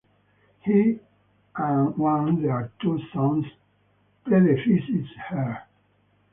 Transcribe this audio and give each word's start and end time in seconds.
He 0.61 0.97
and 1.55 1.95
one 1.95 2.41
their 2.41 2.71
two 2.81 2.97
sons 3.13 3.45
predeceased 4.25 5.15
her. 5.29 5.61